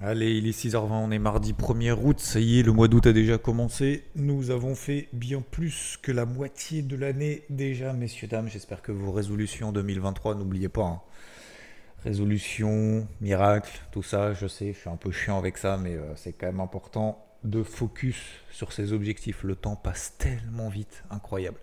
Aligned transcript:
Allez, 0.00 0.38
il 0.38 0.46
est 0.46 0.56
6h20, 0.56 0.92
on 0.92 1.10
est 1.10 1.18
mardi 1.18 1.54
1er 1.54 1.98
août, 2.00 2.20
ça 2.20 2.38
y 2.38 2.60
est, 2.60 2.62
le 2.62 2.70
mois 2.70 2.86
d'août 2.86 3.08
a 3.08 3.12
déjà 3.12 3.36
commencé. 3.36 4.04
Nous 4.14 4.52
avons 4.52 4.76
fait 4.76 5.08
bien 5.12 5.40
plus 5.40 5.98
que 6.00 6.12
la 6.12 6.24
moitié 6.24 6.82
de 6.82 6.94
l'année 6.94 7.42
déjà, 7.50 7.92
messieurs, 7.92 8.28
dames. 8.28 8.48
J'espère 8.48 8.80
que 8.80 8.92
vos 8.92 9.10
résolutions 9.10 9.72
2023, 9.72 10.36
n'oubliez 10.36 10.68
pas. 10.68 10.84
Hein. 10.84 11.00
Résolution, 12.04 13.08
miracle, 13.20 13.72
tout 13.90 14.04
ça, 14.04 14.34
je 14.34 14.46
sais, 14.46 14.72
je 14.72 14.78
suis 14.78 14.88
un 14.88 14.96
peu 14.96 15.10
chiant 15.10 15.36
avec 15.36 15.58
ça, 15.58 15.76
mais 15.78 15.96
euh, 15.96 16.14
c'est 16.14 16.32
quand 16.32 16.46
même 16.46 16.60
important 16.60 17.26
de 17.42 17.64
focus 17.64 18.22
sur 18.52 18.72
ces 18.72 18.92
objectifs. 18.92 19.42
Le 19.42 19.56
temps 19.56 19.74
passe 19.74 20.14
tellement 20.16 20.68
vite, 20.68 21.02
incroyable. 21.10 21.58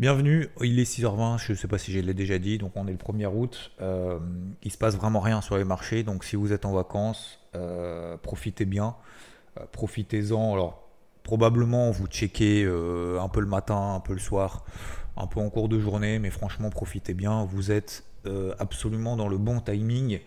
Bienvenue, 0.00 0.48
il 0.60 0.80
est 0.80 0.92
6h20, 0.92 1.38
je 1.38 1.52
ne 1.52 1.56
sais 1.56 1.68
pas 1.68 1.78
si 1.78 1.92
je 1.92 2.00
l'ai 2.00 2.14
déjà 2.14 2.40
dit, 2.40 2.58
donc 2.58 2.72
on 2.74 2.88
est 2.88 2.90
le 2.90 2.96
1er 2.96 3.32
août. 3.32 3.70
Euh, 3.80 4.18
il 4.64 4.72
se 4.72 4.76
passe 4.76 4.96
vraiment 4.96 5.20
rien 5.20 5.40
sur 5.40 5.56
les 5.56 5.62
marchés, 5.62 6.02
donc 6.02 6.24
si 6.24 6.34
vous 6.34 6.52
êtes 6.52 6.64
en 6.64 6.72
vacances, 6.72 7.38
euh, 7.54 8.16
profitez 8.16 8.64
bien, 8.64 8.96
euh, 9.60 9.62
profitez-en. 9.70 10.52
Alors 10.52 10.82
probablement 11.22 11.92
vous 11.92 12.08
checkez 12.08 12.64
euh, 12.64 13.20
un 13.20 13.28
peu 13.28 13.38
le 13.38 13.46
matin, 13.46 13.94
un 13.94 14.00
peu 14.00 14.14
le 14.14 14.18
soir, 14.18 14.64
un 15.16 15.28
peu 15.28 15.38
en 15.38 15.48
cours 15.48 15.68
de 15.68 15.78
journée, 15.78 16.18
mais 16.18 16.30
franchement 16.30 16.70
profitez 16.70 17.14
bien. 17.14 17.44
Vous 17.44 17.70
êtes 17.70 18.02
absolument 18.58 19.16
dans 19.16 19.28
le 19.28 19.38
bon 19.38 19.60
timing 19.60 20.18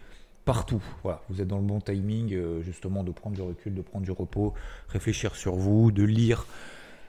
partout. 0.46 0.84
Voilà, 1.04 1.24
vous 1.30 1.42
êtes 1.42 1.48
dans 1.48 1.58
le 1.58 1.66
bon 1.66 1.82
timing 1.82 2.62
justement 2.62 3.04
de 3.04 3.12
prendre 3.12 3.36
du 3.36 3.42
recul, 3.42 3.74
de 3.76 3.82
prendre 3.82 4.06
du 4.06 4.12
repos, 4.12 4.54
réfléchir 4.88 5.36
sur 5.36 5.56
vous, 5.56 5.92
de 5.92 6.04
lire 6.04 6.46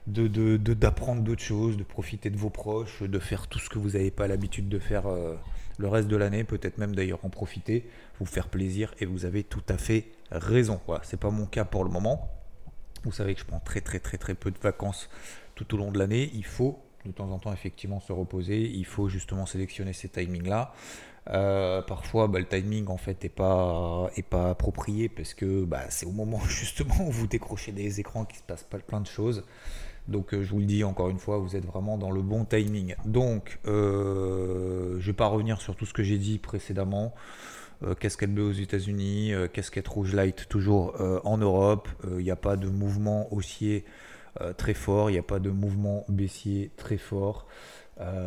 d'apprendre 0.09 1.23
de, 1.23 1.27
d'autres 1.27 1.43
choses, 1.43 1.77
de 1.77 1.85
profiter 1.85 2.31
de 2.31 2.37
vos 2.37 2.51
proches, 2.51 3.03
de 3.03 3.19
faire 3.19 3.47
tout 3.47 3.59
ce 3.59 3.69
que 3.69 3.79
vous 3.79 3.91
n'avez 3.91 4.11
pas 4.11 4.27
l'habitude 4.27 4.69
de 4.69 4.79
faire 4.79 5.07
euh, 5.07 5.35
le 5.79 5.89
reste 5.89 6.09
de 6.09 6.17
l'année, 6.17 6.45
peut-être 6.45 6.79
même 6.79 6.95
d'ailleurs 6.95 7.25
en 7.25 7.29
profiter, 7.29 7.89
vous 8.19 8.27
faire 8.27 8.49
plaisir 8.49 8.95
et 9.01 9.07
vous 9.07 9.25
avez 9.25 9.45
tout 9.45 9.63
à 9.69 9.79
fait 9.79 10.07
raison. 10.31 10.81
Voilà, 10.87 11.03
c'est 11.05 11.21
pas 11.21 11.31
mon 11.31 11.47
cas 11.47 11.65
pour 11.65 11.85
le 11.85 11.91
moment. 11.91 12.29
Vous 13.05 13.13
savez 13.13 13.35
que 13.35 13.41
je 13.41 13.47
prends 13.47 13.61
très 13.61 13.81
très 13.81 14.01
très 14.01 14.19
très 14.19 14.35
peu 14.35 14.51
de 14.51 14.59
vacances 14.59 15.09
tout 15.55 15.75
au 15.75 15.79
long 15.79 15.93
de 15.93 15.99
l'année. 15.99 16.31
Il 16.35 16.45
faut 16.45 16.81
de 17.05 17.13
temps 17.13 17.31
en 17.31 17.39
temps 17.39 17.53
effectivement 17.53 18.01
se 18.01 18.13
reposer. 18.13 18.61
Il 18.61 18.85
faut 18.85 19.09
justement 19.09 19.47
sélectionner 19.47 19.93
ces 19.93 20.09
timings 20.09 20.49
là. 20.49 20.73
Euh, 21.31 21.83
parfois, 21.83 22.27
bah, 22.27 22.39
le 22.39 22.47
timing 22.47 22.87
en 22.89 22.97
fait 22.97 23.25
est 23.25 23.29
pas 23.29 24.11
approprié 24.33 25.09
parce 25.09 25.35
que 25.35 25.65
bah, 25.65 25.91
c'est 25.91 26.07
au 26.07 26.13
moment 26.13 26.41
justement 26.49 27.07
où 27.07 27.11
vous 27.11 27.27
décrochez 27.27 27.73
des 27.73 28.01
écrans 28.01 28.25
qu'il 28.25 28.39
se 28.39 28.43
passe 28.43 28.65
pas 28.65 28.79
plein 28.79 29.01
de 29.01 29.07
choses. 29.07 29.45
Donc 30.09 30.33
euh, 30.33 30.43
je 30.43 30.51
vous 30.51 30.59
le 30.59 30.65
dis 30.65 30.85
encore 30.85 31.11
une 31.11 31.19
fois, 31.19 31.39
vous 31.39 31.55
êtes 31.55 31.67
vraiment 31.67 31.99
dans 31.99 32.11
le 32.11 32.23
bon 32.23 32.45
timing. 32.45 32.97
Donc 33.05 33.59
euh, 33.67 34.93
je 34.93 34.97
ne 34.97 35.03
vais 35.03 35.13
pas 35.13 35.27
revenir 35.27 35.61
sur 35.61 35.77
tout 35.77 35.87
ce 35.87 35.93
que 35.93 36.03
j'ai 36.03 36.19
dit 36.19 36.39
précédemment. 36.39 37.15
Euh, 37.85 37.95
casquette 37.95 38.35
bleue 38.35 38.49
aux 38.49 38.53
États-Unis, 38.53 39.33
casquette 39.53 39.87
rouge 39.87 40.15
light 40.15 40.49
toujours 40.49 40.97
en 41.25 41.39
Europe. 41.39 41.89
Il 42.11 42.25
n'y 42.25 42.31
a 42.31 42.37
pas 42.37 42.57
de 42.57 42.69
mouvement 42.69 43.33
haussier 43.33 43.85
très 44.57 44.75
fort, 44.75 45.11
il 45.11 45.15
n'y 45.15 45.19
a 45.19 45.25
pas 45.25 45.41
de 45.41 45.51
mouvement 45.51 46.05
baissier 46.09 46.71
très 46.77 46.99
fort. 46.99 47.47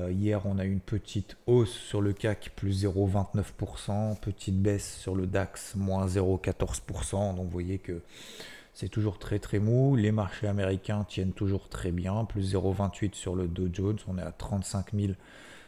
hier, 0.09 0.42
on 0.46 0.58
a 0.58 0.66
eu 0.66 0.72
une 0.72 0.80
petite 0.80 1.38
hausse 1.48 1.74
sur 1.74 2.02
le 2.02 2.14
CAC, 2.14 2.52
plus 2.56 2.86
0,29%, 2.86 4.20
petite 4.20 4.62
baisse 4.62 4.98
sur 4.98 5.16
le 5.16 5.26
DAX, 5.28 5.76
moins 5.76 6.06
0,14%. 6.06 7.36
Donc 7.36 7.46
vous 7.46 7.50
voyez 7.50 7.78
que 7.78 8.02
c'est 8.73 8.89
toujours 8.89 9.19
très 9.19 9.39
très 9.39 9.59
mou. 9.59 9.95
Les 9.95 10.11
marchés 10.11 10.47
américains 10.47 11.03
tiennent 11.03 11.33
toujours 11.33 11.69
très 11.69 11.91
bien, 11.91 12.25
plus 12.25 12.53
0,28 12.53 13.13
sur 13.13 13.36
le 13.36 13.47
Dow 13.47 13.69
Jones, 13.72 13.97
on 14.08 14.17
est 14.17 14.23
à 14.23 14.31
35 14.31 14.94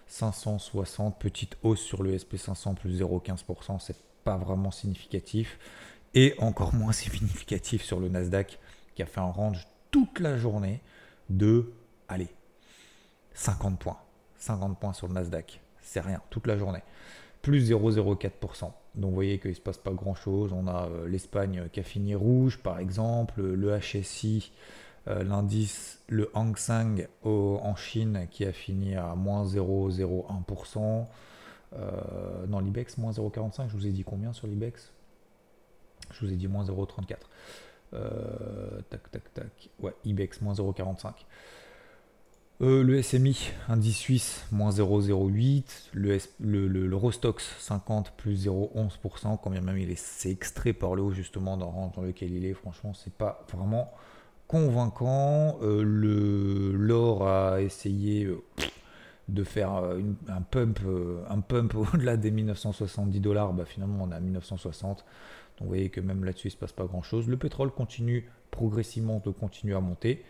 560, 0.08 1.18
petite 1.18 1.58
hausse 1.64 1.82
sur 1.82 2.04
le 2.04 2.16
SP500, 2.16 2.76
plus 2.76 3.02
0,15%, 3.02 3.80
c'est 3.80 3.98
pas 4.24 4.38
vraiment 4.38 4.72
significatif. 4.72 5.58
Et 6.14 6.36
encore 6.38 6.74
moins 6.74 6.92
significatif 6.94 7.84
sur 7.84 8.00
le 8.00 8.10
Nasdaq, 8.10 8.60
qui 8.96 9.02
a 9.02 9.06
fait 9.06 9.22
un 9.22 9.32
range 9.32 9.68
toute 9.92 10.20
la 10.20 10.38
journée 10.38 10.82
de, 11.30 11.74
allez, 12.08 12.30
50 13.34 13.80
points. 13.80 13.98
50 14.38 14.80
points 14.80 14.94
sur 14.94 15.08
le 15.08 15.14
Nasdaq, 15.14 15.62
c'est 15.82 16.02
rien, 16.02 16.22
toute 16.30 16.48
la 16.48 16.58
journée. 16.58 16.84
Plus 17.44 17.70
0,04%. 17.70 18.72
Donc 18.96 19.10
vous 19.10 19.14
voyez 19.14 19.38
qu'il 19.38 19.52
ne 19.52 19.56
se 19.56 19.62
passe 19.62 19.78
pas 19.78 19.92
grand-chose. 19.92 20.54
On 20.54 20.66
a 20.66 20.88
euh, 20.88 21.10
l'Espagne 21.10 21.68
qui 21.74 21.82
a 21.82 21.84
fini 21.84 22.16
rouge 22.16 22.58
par 22.60 22.80
exemple, 22.80 23.42
le 23.42 23.78
HSI, 23.78 24.54
euh, 25.10 25.24
l'indice, 25.26 26.00
le 26.08 26.32
Hang 26.34 26.58
Seng 26.58 27.06
en 27.26 27.76
Chine 27.76 28.28
qui 28.32 28.46
a 28.46 28.54
fini 28.54 28.96
à 28.96 29.14
moins 29.16 29.46
0,01%. 29.46 31.06
Euh, 31.76 32.46
non, 32.48 32.60
l'IBEX, 32.60 32.98
moins 32.98 33.12
0,45. 33.12 33.68
Je 33.68 33.74
vous 33.74 33.88
ai 33.88 33.92
dit 33.92 34.06
combien 34.06 34.32
sur 34.32 34.48
l'IBEX? 34.48 34.94
Je 36.12 36.26
vous 36.26 36.32
ai 36.32 36.38
dit 36.38 36.48
moins 36.48 36.64
0,34. 36.64 37.18
tac, 38.90 39.12
tac, 39.12 39.34
tac. 39.34 39.70
Ouais, 39.80 39.94
IBEX, 40.06 40.40
moins 40.40 40.54
0,45. 40.54 41.12
Euh, 42.62 42.84
le 42.84 43.02
SMI, 43.02 43.52
indice 43.68 43.98
suisse, 43.98 44.46
moins 44.52 44.70
0,08. 44.70 45.64
Le, 45.94 46.18
le, 46.40 46.68
le, 46.68 46.96
Rostox 46.96 47.44
50, 47.60 48.14
plus 48.16 48.48
0,11%. 48.48 49.40
Quand 49.42 49.50
même 49.50 49.78
il 49.78 49.90
est 49.90 50.26
extrait 50.26 50.74
par 50.74 50.96
le 50.96 51.02
haut, 51.02 51.12
justement, 51.12 51.58
dans, 51.58 51.92
dans 51.96 52.02
lequel 52.02 52.32
il 52.32 52.46
est. 52.46 52.54
Franchement, 52.54 52.94
c'est 52.94 53.14
pas 53.14 53.46
vraiment 53.52 53.92
convaincant. 54.48 55.58
Euh, 55.62 55.84
le 55.84 56.72
L'or 56.74 57.28
a 57.28 57.62
essayé 57.62 58.26
euh, 58.26 58.42
de 59.30 59.44
faire 59.44 59.72
un 59.74 60.42
pump, 60.42 60.80
un 61.30 61.42
pump 61.42 61.76
au-delà 61.94 62.18
des 62.18 62.32
1970 62.32 63.20
dollars. 63.20 63.54
Bah, 63.54 63.66
finalement, 63.66 64.04
on 64.04 64.12
est 64.12 64.16
à 64.16 64.20
1960. 64.20 65.00
Donc, 65.00 65.06
vous 65.60 65.68
voyez 65.68 65.90
que 65.90 66.02
même 66.02 66.24
là-dessus, 66.24 66.48
il 66.48 66.52
ne 66.52 66.54
se 66.54 66.58
passe 66.58 66.72
pas 66.72 66.86
grand-chose. 66.86 67.28
Le 67.28 67.38
pétrole 67.38 67.72
continue 67.72 68.30
progressivement 68.52 69.22
de 69.26 69.32
continuer 69.32 69.76
à 69.76 69.82
monter. 69.82 70.24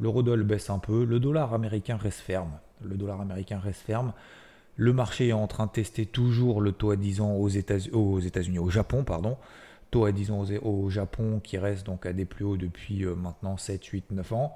L'eurodoll 0.00 0.42
baisse 0.42 0.70
un 0.70 0.78
peu. 0.78 1.04
Le 1.04 1.20
dollar 1.20 1.54
américain 1.54 1.96
reste 1.96 2.20
ferme. 2.20 2.52
Le 2.82 2.96
dollar 2.96 3.20
américain 3.20 3.58
reste 3.58 3.80
ferme. 3.82 4.12
Le 4.76 4.92
marché 4.92 5.28
est 5.28 5.32
en 5.32 5.46
train 5.46 5.66
de 5.66 5.70
tester 5.70 6.04
toujours 6.04 6.60
le 6.60 6.72
taux 6.72 6.90
à 6.90 6.96
10 6.96 7.22
ans 7.22 7.32
aux 7.32 7.48
États-Unis, 7.48 8.58
au 8.58 8.70
Japon, 8.70 9.04
pardon. 9.04 9.38
Taux 9.90 10.04
à 10.04 10.12
10 10.12 10.30
ans 10.32 10.44
au 10.62 10.90
Japon 10.90 11.40
qui 11.42 11.56
reste 11.56 11.86
donc 11.86 12.04
à 12.04 12.12
des 12.12 12.26
plus 12.26 12.44
hauts 12.44 12.58
depuis 12.58 13.04
euh, 13.04 13.14
maintenant 13.14 13.56
7, 13.56 13.82
8, 13.84 14.10
9 14.10 14.32
ans. 14.34 14.54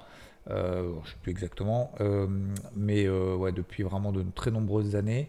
Euh, 0.50 0.90
je 1.04 1.08
ne 1.08 1.12
sais 1.12 1.16
plus 1.22 1.30
exactement, 1.30 1.92
euh, 2.00 2.26
mais 2.76 3.04
depuis 3.04 3.82
vraiment 3.82 4.12
de 4.12 4.24
très 4.34 4.50
nombreuses 4.50 4.94
années. 4.94 5.28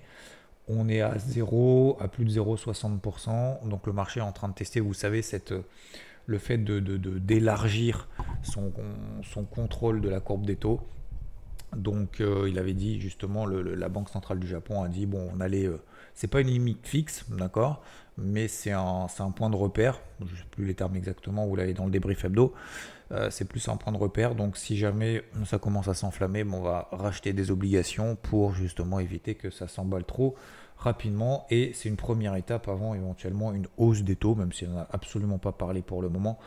On 0.67 0.89
est 0.89 1.01
à 1.01 1.17
0, 1.17 1.97
à 2.01 2.07
plus 2.07 2.25
de 2.25 2.31
0,60%. 2.31 3.67
Donc 3.67 3.87
le 3.87 3.93
marché 3.93 4.19
est 4.19 4.23
en 4.23 4.31
train 4.31 4.49
de 4.49 4.53
tester, 4.53 4.79
vous 4.81 4.93
savez, 4.93 5.21
cette 5.21 5.53
le 6.25 6.37
fait 6.37 6.57
d'élargir 6.57 8.07
de, 8.19 8.47
son, 8.47 8.73
son, 9.23 9.43
contrôle 9.43 10.01
de 10.01 10.09
la 10.09 10.19
courbe 10.19 10.45
des 10.45 10.55
taux. 10.55 10.81
Donc 11.75 12.21
euh, 12.21 12.49
il 12.49 12.59
avait 12.59 12.73
dit 12.73 12.99
justement, 12.99 13.45
la 13.45 13.89
Banque 13.89 14.09
centrale 14.09 14.39
du 14.39 14.47
Japon 14.47 14.83
a 14.83 14.87
dit, 14.87 15.05
bon, 15.05 15.29
on 15.33 15.39
allait... 15.39 15.67
Euh, 15.67 15.81
c'est 16.21 16.27
pas 16.27 16.41
une 16.41 16.49
limite 16.49 16.85
fixe, 16.85 17.25
d'accord, 17.29 17.81
mais 18.15 18.47
c'est 18.47 18.73
un, 18.73 19.07
point 19.35 19.49
de 19.49 19.55
repère. 19.55 19.99
Je 20.19 20.25
ne 20.25 20.37
sais 20.37 20.45
plus 20.51 20.65
les 20.65 20.75
termes 20.75 20.95
exactement, 20.95 21.47
vous 21.47 21.55
l'avez 21.55 21.73
dans 21.73 21.85
le 21.85 21.89
débrief 21.89 22.23
hebdo. 22.23 22.53
Euh, 23.11 23.31
c'est 23.31 23.45
plus 23.45 23.67
un 23.69 23.75
point 23.75 23.91
de 23.91 23.97
repère. 23.97 24.35
Donc 24.35 24.55
si 24.55 24.77
jamais 24.77 25.23
ça 25.47 25.57
commence 25.57 25.87
à 25.87 25.95
s'enflammer, 25.95 26.43
on 26.43 26.61
va 26.61 26.89
racheter 26.91 27.33
des 27.33 27.49
obligations 27.49 28.15
pour 28.15 28.53
justement 28.53 28.99
éviter 28.99 29.33
que 29.33 29.49
ça 29.49 29.67
s'emballe 29.67 30.05
trop 30.05 30.35
rapidement 30.77 31.47
et 31.49 31.71
c'est 31.73 31.89
une 31.89 31.97
première 31.97 32.35
étape 32.35 32.67
avant 32.67 32.93
éventuellement 32.93 33.51
une 33.51 33.65
hausse 33.77 34.03
des 34.03 34.15
taux, 34.15 34.35
même 34.35 34.51
si 34.51 34.67
on 34.67 34.73
n'a 34.73 34.87
absolument 34.91 35.39
pas 35.39 35.53
parlé 35.53 35.81
pour 35.81 36.03
le 36.03 36.09
moment, 36.09 36.37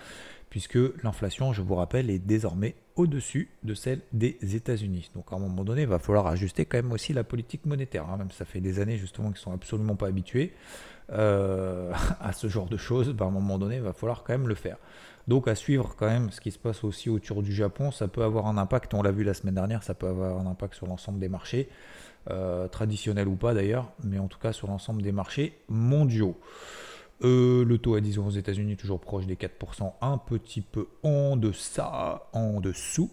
puisque 0.51 0.79
l'inflation, 1.03 1.53
je 1.53 1.63
vous 1.63 1.75
rappelle, 1.75 2.11
est 2.11 2.21
désormais 2.21 2.77
au-dessus 2.97 3.51
de 3.63 3.75
celle 3.75 4.01
des 4.13 4.39
États-Unis. 4.41 5.11
Donc 5.15 5.27
à 5.33 5.37
un 5.37 5.39
moment 5.39 5.65
donné, 5.65 5.83
il 5.83 5.89
va 5.89 5.99
falloir 5.99 6.27
ajuster 6.27 6.65
quand 6.65 6.79
même 6.79 6.93
aussi 6.93 7.13
la 7.13 7.25
politique 7.25 7.67
monétaire, 7.67 8.09
hein. 8.09 8.17
même 8.17 8.31
ça 8.31 8.45
fait 8.45 8.61
des 8.61 8.79
années 8.81 8.97
justement 8.97 9.31
qu'ils 9.31 9.41
sont 9.41 9.53
absolument 9.53 9.97
pas 9.97 10.07
habitués 10.07 10.53
euh, 11.13 11.93
à 12.21 12.33
ce 12.33 12.49
genre 12.49 12.69
de 12.69 12.77
choses, 12.77 13.11
bah, 13.11 13.25
à 13.25 13.29
un 13.29 13.33
moment 13.33 13.59
donné, 13.59 13.77
il 13.77 13.83
va 13.83 13.93
falloir 13.93 14.23
quand 14.23 14.33
même 14.33 14.49
le 14.49 14.55
faire. 14.55 14.77
Donc 15.27 15.49
à 15.49 15.55
suivre 15.55 15.95
quand 15.97 16.07
même 16.07 16.31
ce 16.31 16.41
qui 16.41 16.51
se 16.51 16.59
passe 16.59 16.85
aussi 16.85 17.11
autour 17.11 17.43
du 17.43 17.53
Japon, 17.53 17.91
ça 17.91 18.09
peut 18.09 18.23
avoir 18.23 18.47
un 18.47 18.59
impact, 18.59 18.95
on 18.95 19.03
l'a 19.03 19.11
vu 19.11 19.25
la 19.25 19.35
semaine 19.35 19.55
dernière, 19.55 19.83
ça 19.83 19.95
peut 19.95 20.07
avoir 20.07 20.39
un 20.39 20.47
impact 20.47 20.75
sur 20.75 20.87
l'ensemble 20.87 21.19
des 21.19 21.29
marchés. 21.29 21.69
Euh, 22.31 22.69
traditionnel 22.69 23.29
ou 23.29 23.37
pas 23.37 23.53
d'ailleurs, 23.53 23.93
mais 24.03 24.19
en 24.19 24.29
tout 24.29 24.39
cas 24.39 24.55
sur 24.55 24.67
l'ensemble 24.67 25.03
des 25.03 25.13
marchés 25.13 25.59
mondiaux. 25.69 26.39
Euh, 27.23 27.65
le 27.65 27.79
taux 27.79 27.95
à 27.95 28.01
10 28.01 28.19
ans 28.19 28.27
aux 28.27 28.31
États-Unis 28.31 28.77
toujours 28.77 29.01
proche 29.01 29.27
des 29.27 29.37
4%, 29.37 29.93
un 30.01 30.19
petit 30.19 30.61
peu 30.61 30.89
en 31.03 31.37
deçà, 31.37 32.27
en 32.33 32.61
dessous. 32.61 33.11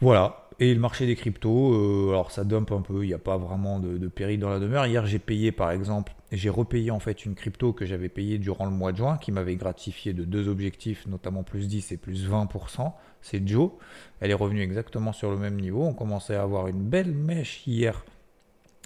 Voilà. 0.00 0.48
Et 0.60 0.74
le 0.74 0.80
marché 0.80 1.06
des 1.06 1.16
cryptos, 1.16 1.74
euh, 1.74 2.10
alors 2.10 2.30
ça 2.30 2.44
dump 2.44 2.70
un 2.72 2.82
peu, 2.82 3.02
il 3.02 3.08
n'y 3.08 3.14
a 3.14 3.18
pas 3.18 3.38
vraiment 3.38 3.80
de, 3.80 4.08
péril 4.08 4.40
dans 4.40 4.50
la 4.50 4.58
demeure. 4.58 4.86
Hier, 4.86 5.06
j'ai 5.06 5.18
payé 5.18 5.52
par 5.52 5.70
exemple, 5.70 6.12
j'ai 6.32 6.50
repayé 6.50 6.90
en 6.90 7.00
fait 7.00 7.24
une 7.24 7.34
crypto 7.34 7.72
que 7.72 7.86
j'avais 7.86 8.10
payée 8.10 8.36
durant 8.36 8.66
le 8.66 8.70
mois 8.70 8.92
de 8.92 8.98
juin, 8.98 9.16
qui 9.16 9.32
m'avait 9.32 9.56
gratifié 9.56 10.12
de 10.12 10.24
deux 10.24 10.48
objectifs, 10.48 11.06
notamment 11.06 11.44
plus 11.44 11.66
10 11.66 11.92
et 11.92 11.96
plus 11.96 12.28
20%. 12.28 12.92
C'est 13.22 13.46
Joe. 13.46 13.70
Elle 14.20 14.30
est 14.30 14.34
revenue 14.34 14.60
exactement 14.60 15.14
sur 15.14 15.30
le 15.30 15.38
même 15.38 15.58
niveau. 15.58 15.82
On 15.82 15.94
commençait 15.94 16.36
à 16.36 16.42
avoir 16.42 16.68
une 16.68 16.82
belle 16.82 17.12
mèche 17.12 17.66
hier 17.66 18.04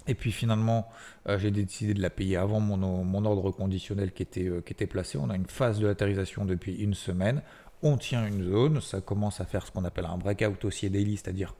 Et 0.07 0.15
puis 0.15 0.31
finalement, 0.31 0.87
euh, 1.27 1.39
j'ai 1.39 1.51
décidé 1.51 1.93
de 1.93 2.01
la 2.01 2.09
payer 2.09 2.37
avant 2.37 2.59
mon, 2.59 3.25
ordre 3.25 3.51
conditionnel 3.51 4.11
qui 4.11 4.23
était, 4.23 4.49
qui 4.65 4.73
était 4.73 4.87
placé. 4.87 5.17
On 5.17 5.29
a 5.29 5.35
une 5.35 5.47
phase 5.47 5.79
de 5.79 5.87
latérisation 5.87 6.45
depuis 6.45 6.75
une 6.75 6.93
semaine. 6.93 7.41
On 7.81 7.97
tient 7.97 8.25
une 8.25 8.43
zone. 8.43 8.81
Ça 8.81 9.01
commence 9.01 9.41
à 9.41 9.45
faire 9.45 9.65
ce 9.65 9.71
qu'on 9.71 9.83
appelle 9.83 10.05
un 10.05 10.17
breakout 10.17 10.63
haussier 10.63 10.89
daily, 10.89 11.17
c'est-à-dire 11.17 11.55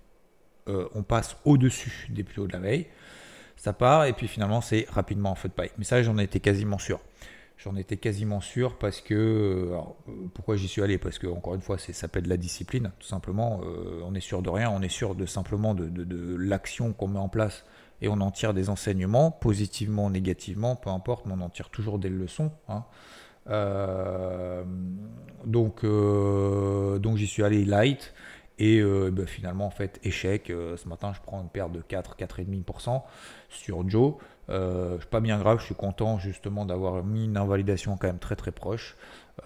on 0.68 1.03
passe 1.03 1.38
au-dessus 1.45 2.07
des 2.09 2.24
plus 2.24 2.42
hauts 2.42 2.47
de 2.47 2.53
la 2.53 2.59
veille. 2.59 2.88
Ça 3.56 3.71
part 3.71 4.06
et 4.06 4.13
puis 4.13 4.27
finalement 4.27 4.62
c'est 4.62 4.88
rapidement 4.89 5.31
en 5.31 5.36
feu 5.36 5.48
de 5.48 5.53
paille. 5.53 5.69
Mais 5.77 5.83
ça, 5.83 6.01
j'en 6.01 6.18
étais 6.18 6.39
quasiment 6.39 6.80
sûr. 6.80 7.00
J'en 7.57 7.75
étais 7.77 7.98
quasiment 7.98 8.41
sûr 8.41 8.77
parce 8.77 9.01
que. 9.01 9.13
Euh, 9.13 9.77
euh, 10.09 10.12
pourquoi 10.33 10.56
j'y 10.57 10.68
suis 10.68 10.81
allé? 10.81 10.98
Parce 10.98 11.18
que, 11.18 11.27
encore 11.27 11.56
une 11.56 11.62
fois, 11.62 11.77
ça 11.77 11.94
s'appelle 11.94 12.24
de 12.24 12.30
la 12.30 12.38
discipline, 12.38 12.91
tout 13.00 13.07
simplement. 13.07 13.62
Euh, 13.63 14.01
on 14.03 14.13
est 14.13 14.19
sûr 14.19 14.41
de 14.41 14.50
rien, 14.50 14.69
on 14.69 14.81
est 14.81 14.89
sûr 14.89 15.15
de 15.15 15.25
simplement 15.25 15.74
de, 15.74 16.36
l'action 16.38 16.91
qu'on 16.91 17.07
met 17.07 17.19
en 17.19 17.30
place 17.30 17.65
et 18.01 18.07
on 18.07 18.19
en 18.21 18.31
tire 18.31 18.53
des 18.53 18.69
enseignements, 18.69 19.31
positivement, 19.31 20.09
négativement, 20.09 20.75
peu 20.75 20.89
importe, 20.89 21.25
mais 21.25 21.33
on 21.38 21.42
en 21.42 21.50
tire 21.50 21.69
toujours 21.69 22.00
des 22.00 22.09
leçons. 22.09 22.51
Hein. 22.68 22.83
donc, 25.45 25.86
donc 25.86 27.18
j'y 27.18 27.27
suis 27.27 27.44
allé 27.44 27.65
light. 27.65 28.13
Et 28.57 28.81
ben, 28.81 29.27
finalement, 29.27 29.65
en 29.65 29.71
fait, 29.71 30.00
échec. 30.03 30.45
ce 30.47 30.88
matin, 30.88 31.12
je 31.13 31.19
prends 31.21 31.42
une 31.42 31.50
perte 31.50 31.74
de 31.74 31.81
4, 31.81 32.15
4,5% 32.18 33.01
sur 33.50 33.89
Joe. 33.89 34.15
Euh, 34.50 34.98
pas 35.09 35.21
bien 35.21 35.39
grave, 35.39 35.59
je 35.59 35.65
suis 35.65 35.75
content 35.75 36.19
justement 36.19 36.65
d'avoir 36.65 37.03
mis 37.03 37.25
une 37.25 37.38
invalidation 37.38 37.98
quand 37.98 38.07
même 38.07 38.19
très 38.19 38.36
très 38.36 38.51
proche, 38.51 38.95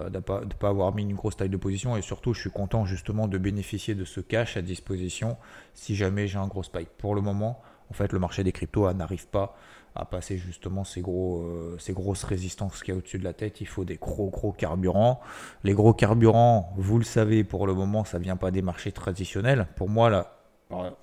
euh, 0.01 0.09
de 0.09 0.17
ne 0.17 0.21
pas, 0.21 0.41
pas, 0.59 0.69
avoir 0.69 0.93
mis 0.93 1.03
une 1.03 1.15
grosse 1.15 1.37
taille 1.37 1.49
de 1.49 1.57
position 1.57 1.95
et 1.95 2.01
surtout 2.01 2.33
je 2.33 2.41
suis 2.41 2.49
content 2.49 2.85
justement 2.85 3.27
de 3.27 3.37
bénéficier 3.37 3.95
de 3.95 4.03
ce 4.03 4.19
cash 4.19 4.57
à 4.57 4.61
disposition 4.61 5.37
si 5.73 5.95
jamais 5.95 6.27
j'ai 6.27 6.37
un 6.37 6.47
gros 6.47 6.63
spike. 6.63 6.89
Pour 6.97 7.15
le 7.15 7.21
moment, 7.21 7.61
en 7.89 7.93
fait, 7.93 8.13
le 8.13 8.19
marché 8.19 8.43
des 8.43 8.51
cryptos 8.51 8.91
n'arrive 8.93 9.27
pas 9.27 9.55
à 9.95 10.05
passer 10.05 10.37
justement 10.37 10.83
euh, 10.97 11.77
ces 11.79 11.93
grosses 11.93 12.23
résistances 12.23 12.83
qu'il 12.83 12.93
y 12.93 12.95
a 12.95 12.97
au-dessus 12.97 13.19
de 13.19 13.23
la 13.23 13.33
tête. 13.33 13.61
Il 13.61 13.67
faut 13.67 13.85
des 13.85 13.97
gros 13.97 14.29
gros 14.29 14.51
carburants. 14.51 15.19
Les 15.63 15.73
gros 15.73 15.93
carburants, 15.93 16.73
vous 16.77 16.99
le 16.99 17.03
savez, 17.03 17.43
pour 17.43 17.67
le 17.67 17.73
moment, 17.73 18.05
ça 18.05 18.19
vient 18.19 18.37
pas 18.37 18.51
des 18.51 18.61
marchés 18.61 18.91
traditionnels. 18.91 19.67
Pour 19.75 19.89
moi, 19.89 20.09
là, 20.09 20.37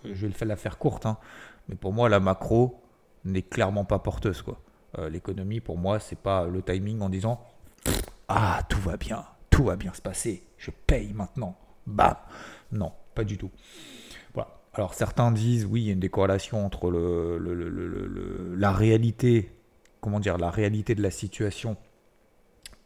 je 0.05 0.27
vais 0.27 0.47
la 0.47 0.56
faire 0.56 0.79
courte, 0.79 1.06
hein, 1.06 1.19
mais 1.69 1.75
pour 1.75 1.93
moi, 1.93 2.09
la 2.09 2.21
macro, 2.21 2.81
n'est 3.27 3.43
clairement 3.43 3.85
pas 3.85 3.99
porteuse. 3.99 4.43
Euh, 4.99 5.11
l'économie, 5.11 5.61
pour 5.61 5.77
moi, 5.77 5.99
c'est 5.99 6.19
pas 6.19 6.47
le 6.47 6.62
timing 6.62 7.03
en 7.03 7.09
disant 7.09 7.44
Ah, 8.29 8.61
tout 8.69 8.81
va 8.81 8.97
bien, 8.97 9.25
tout 9.50 9.65
va 9.65 9.77
bien 9.77 9.93
se 9.93 10.00
passer, 10.00 10.47
je 10.56 10.71
paye 10.71 11.12
maintenant. 11.12 11.56
Bah, 11.87 12.27
non, 12.73 12.93
pas 13.15 13.25
du 13.25 13.37
tout. 13.37 13.50
Alors 14.76 14.93
certains 14.93 15.32
disent 15.32 15.64
oui, 15.64 15.82
il 15.82 15.87
y 15.87 15.90
a 15.90 15.94
une 15.94 16.00
décorrélation 16.00 16.64
entre 16.64 16.90
la 18.56 18.73
réalité, 18.73 19.50
comment 20.02 20.20
dire, 20.20 20.37
la 20.37 20.50
réalité 20.50 20.94
de 20.94 21.02
la 21.02 21.11
situation 21.11 21.78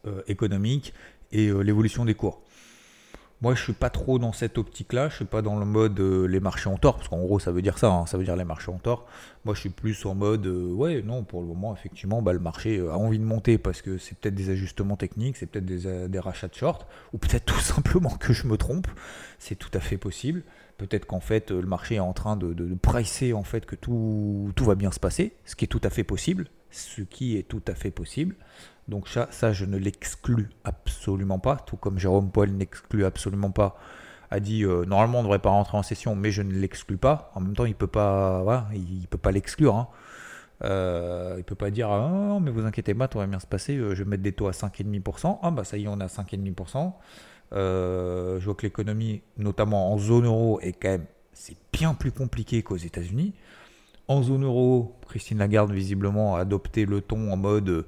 euh, 0.07 0.21
économique 0.27 0.93
et 1.33 1.47
euh, 1.47 1.59
l'évolution 1.59 2.05
des 2.05 2.15
cours. 2.15 2.41
Moi, 3.41 3.55
je 3.55 3.63
suis 3.63 3.73
pas 3.73 3.89
trop 3.89 4.19
dans 4.19 4.33
cette 4.33 4.57
optique-là. 4.57 5.09
Je 5.09 5.15
suis 5.17 5.25
pas 5.25 5.41
dans 5.41 5.59
le 5.59 5.65
mode 5.65 5.99
euh, 5.99 6.27
les 6.27 6.39
marchés 6.39 6.69
ont 6.69 6.77
tort, 6.77 6.95
parce 6.95 7.09
qu'en 7.09 7.19
gros, 7.19 7.39
ça 7.39 7.51
veut 7.51 7.61
dire 7.61 7.77
ça. 7.77 7.91
Hein, 7.91 8.05
ça 8.05 8.17
veut 8.17 8.23
dire 8.23 8.37
les 8.37 8.45
marchés 8.45 8.69
ont 8.69 8.77
tort. 8.77 9.05
Moi, 9.43 9.53
je 9.53 9.59
suis 9.59 9.69
plus 9.69 10.05
en 10.05 10.15
mode 10.15 10.47
ouais, 10.47 11.01
non, 11.01 11.23
pour 11.23 11.41
le 11.41 11.47
moment, 11.47 11.75
effectivement, 11.75 12.21
bah, 12.21 12.31
le 12.31 12.39
marché 12.39 12.79
a 12.79 12.97
envie 12.97 13.19
de 13.19 13.25
monter 13.25 13.57
parce 13.57 13.81
que 13.81 13.97
c'est 13.97 14.17
peut-être 14.17 14.35
des 14.35 14.49
ajustements 14.49 14.95
techniques, 14.95 15.35
c'est 15.35 15.47
peut-être 15.47 15.65
des, 15.65 16.07
des, 16.07 16.19
rachats 16.19 16.47
de 16.47 16.55
short, 16.55 16.87
ou 17.11 17.17
peut-être 17.17 17.45
tout 17.45 17.59
simplement 17.59 18.11
que 18.11 18.31
je 18.31 18.47
me 18.47 18.55
trompe. 18.55 18.87
C'est 19.39 19.55
tout 19.55 19.71
à 19.73 19.81
fait 19.81 19.97
possible. 19.97 20.43
Peut-être 20.81 21.05
qu'en 21.05 21.19
fait, 21.19 21.51
le 21.51 21.67
marché 21.67 21.95
est 21.95 21.99
en 21.99 22.13
train 22.13 22.35
de, 22.35 22.53
de, 22.53 22.73
presser 22.73 23.33
en 23.33 23.43
fait 23.43 23.67
que 23.67 23.75
tout, 23.75 24.51
tout 24.55 24.65
va 24.65 24.73
bien 24.73 24.91
se 24.91 24.99
passer, 24.99 25.33
ce 25.45 25.55
qui 25.55 25.65
est 25.65 25.67
tout 25.67 25.81
à 25.83 25.91
fait 25.91 26.03
possible. 26.03 26.47
Ce 26.71 27.01
qui 27.01 27.37
est 27.37 27.43
tout 27.43 27.61
à 27.67 27.75
fait 27.75 27.91
possible. 27.91 28.35
Donc 28.87 29.07
ça, 29.07 29.27
ça 29.29 29.53
je 29.53 29.65
ne 29.65 29.77
l'exclus 29.77 30.49
absolument 30.63 31.37
pas, 31.37 31.57
tout 31.57 31.77
comme 31.77 31.99
Jérôme 31.99 32.31
Paul 32.31 32.49
n'exclut 32.49 33.05
absolument 33.05 33.51
pas, 33.51 33.77
a 34.31 34.39
dit 34.39 34.63
euh, 34.63 34.85
normalement 34.85 35.19
on 35.19 35.21
ne 35.21 35.27
devrait 35.27 35.39
pas 35.39 35.49
rentrer 35.49 35.77
en 35.77 35.83
session, 35.83 36.15
mais 36.15 36.31
je 36.31 36.41
ne 36.41 36.53
l'exclus 36.53 36.97
pas. 36.97 37.31
En 37.35 37.41
même 37.41 37.55
temps, 37.55 37.65
il 37.65 37.75
peut 37.75 37.87
pas, 37.87 38.41
voilà, 38.41 38.67
il, 38.73 39.07
peut 39.07 39.17
pas 39.17 39.31
l'exclure. 39.31 39.75
Hein. 39.75 39.87
Euh, 40.63 41.35
il 41.37 41.43
peut 41.43 41.55
pas 41.55 41.69
dire 41.69 41.89
ah, 41.91 42.09
non, 42.09 42.39
mais 42.39 42.51
vous 42.51 42.65
inquiétez 42.65 42.93
pas, 42.93 43.07
tout 43.07 43.19
va 43.19 43.27
bien 43.27 43.39
se 43.39 43.47
passer. 43.47 43.77
Euh, 43.77 43.93
je 43.93 44.03
vais 44.03 44.09
mettre 44.09 44.23
des 44.23 44.31
taux 44.31 44.47
à 44.47 44.51
5,5%. 44.51 45.39
Ah 45.41 45.51
bah 45.51 45.63
ça 45.63 45.77
y 45.77 45.83
est, 45.83 45.87
on 45.87 45.99
a 45.99 46.07
5,5%. 46.07 46.93
Euh, 47.53 48.39
je 48.39 48.45
vois 48.45 48.55
que 48.55 48.63
l'économie, 48.63 49.21
notamment 49.37 49.91
en 49.93 49.97
zone 49.97 50.25
euro, 50.25 50.59
est 50.61 50.73
quand 50.73 50.89
même 50.89 51.05
c'est 51.33 51.55
bien 51.71 51.93
plus 51.93 52.11
compliqué 52.11 52.61
qu'aux 52.61 52.77
États-Unis. 52.77 53.33
En 54.07 54.21
zone 54.21 54.43
euro, 54.43 54.95
Christine 55.07 55.37
Lagarde 55.37 55.71
visiblement 55.71 56.35
a 56.35 56.41
adopté 56.41 56.85
le 56.85 57.01
ton 57.01 57.31
en 57.31 57.37
mode 57.37 57.85